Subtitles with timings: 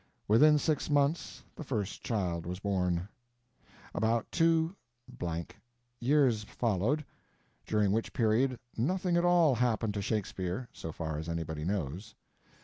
[0.27, 3.07] Within six months the first child was born.
[3.93, 4.75] About two
[5.07, 5.55] (blank)
[5.99, 7.05] years followed,
[7.67, 12.15] during which period nothing at all happened to Shakespeare, so far as anybody knows.